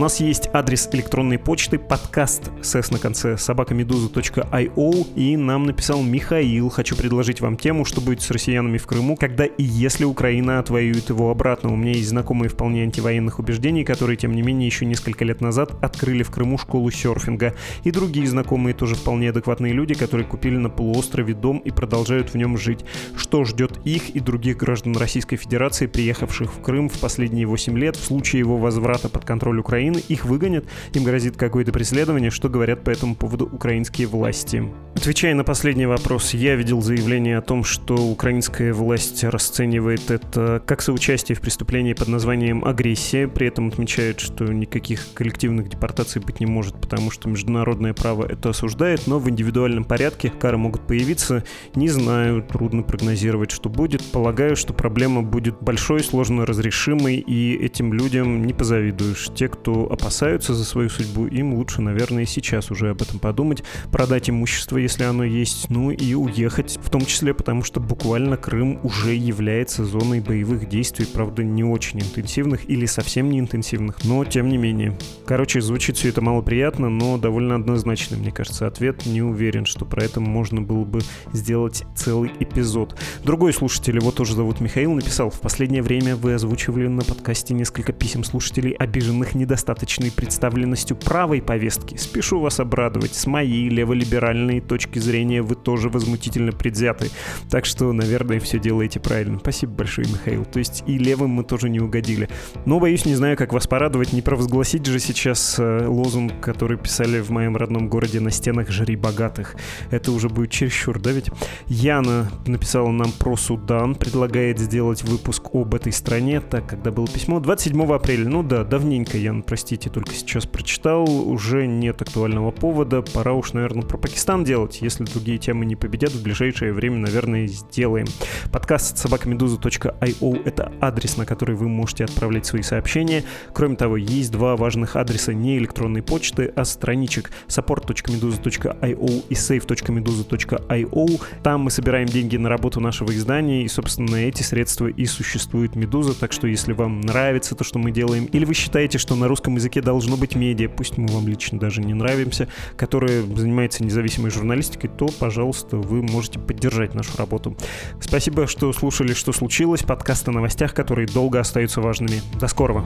[0.00, 6.70] Нас есть адрес электронной почты подкаст с на конце собакамедуза.io и нам написал Михаил.
[6.70, 11.10] Хочу предложить вам тему, что будет с россиянами в Крыму, когда и если Украина отвоюет
[11.10, 11.70] его обратно.
[11.70, 15.76] У меня есть знакомые вполне антивоенных убеждений, которые, тем не менее, еще несколько лет назад
[15.84, 17.54] открыли в Крыму школу серфинга.
[17.84, 22.36] И другие знакомые тоже вполне адекватные люди, которые купили на полуострове дом и продолжают в
[22.36, 22.86] нем жить.
[23.14, 27.96] Что ждет их и других граждан Российской Федерации, приехавших в Крым в последние 8 лет
[27.96, 32.48] в случае его возврата под контроль Украины Украины, их выгонят, им грозит какое-то преследование, что
[32.48, 34.64] говорят по этому поводу украинские власти.
[34.94, 40.82] Отвечая на последний вопрос, я видел заявление о том, что украинская власть расценивает это как
[40.82, 46.46] соучастие в преступлении под названием агрессия, при этом отмечает, что никаких коллективных депортаций быть не
[46.46, 51.44] может, потому что международное право это осуждает, но в индивидуальном порядке кары могут появиться.
[51.74, 54.02] Не знаю, трудно прогнозировать, что будет.
[54.12, 59.28] Полагаю, что проблема будет большой, сложно разрешимой, и этим людям не позавидуешь.
[59.34, 64.30] Те, кто опасаются за свою судьбу, им лучше, наверное, сейчас уже об этом подумать, продать
[64.30, 69.14] имущество, если оно есть, ну и уехать, в том числе потому, что буквально Крым уже
[69.14, 74.56] является зоной боевых действий, правда, не очень интенсивных или совсем не интенсивных, но тем не
[74.56, 74.96] менее.
[75.26, 79.06] Короче, звучит все это малоприятно, но довольно однозначно, мне кажется, ответ.
[79.06, 81.00] Не уверен, что про это можно было бы
[81.32, 82.98] сделать целый эпизод.
[83.24, 87.92] Другой слушатель, его тоже зовут Михаил, написал, в последнее время вы озвучивали на подкасте несколько
[87.92, 91.96] писем слушателей, обиженных недостаточно достаточной представленностью правой повестки.
[91.96, 97.10] Спешу вас обрадовать, с моей леволиберальной точки зрения вы тоже возмутительно предвзяты.
[97.48, 99.38] Так что, наверное, все делаете правильно.
[99.38, 100.44] Спасибо большое, Михаил.
[100.44, 102.28] То есть и левым мы тоже не угодили.
[102.66, 104.12] Но, боюсь, не знаю, как вас порадовать.
[104.12, 108.96] Не провозгласить же сейчас э, лозунг, который писали в моем родном городе на стенах «Жри
[108.96, 109.54] богатых».
[109.90, 111.30] Это уже будет чересчур, да ведь?
[111.66, 116.40] Яна написала нам про Судан, предлагает сделать выпуск об этой стране.
[116.40, 117.38] Так, когда было письмо?
[117.38, 118.28] 27 апреля.
[118.28, 123.82] Ну да, давненько Яна простите, только сейчас прочитал, уже нет актуального повода, пора уж, наверное,
[123.82, 124.80] про Пакистан делать.
[124.80, 128.06] Если другие темы не победят, в ближайшее время, наверное, сделаем.
[128.50, 133.22] Подкаст собакамедуза.io— это адрес, на который вы можете отправлять свои сообщения.
[133.52, 141.22] Кроме того, есть два важных адреса не электронной почты, а страничек support.meduza.io и save.meduza.io.
[141.42, 146.18] Там мы собираем деньги на работу нашего издания, и, собственно, эти средства и существует Медуза,
[146.18, 149.49] так что если вам нравится то, что мы делаем, или вы считаете, что на русском
[149.50, 154.30] русском языке должно быть медиа, пусть мы вам лично даже не нравимся, которое занимается независимой
[154.30, 157.56] журналистикой, то, пожалуйста, вы можете поддержать нашу работу.
[158.00, 162.20] Спасибо, что слушали «Что случилось?» подкаст о новостях, которые долго остаются важными.
[162.38, 162.84] До скорого!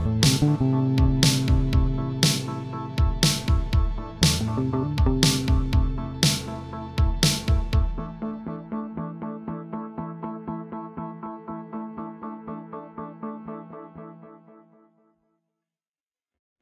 [4.55, 5.14] thank you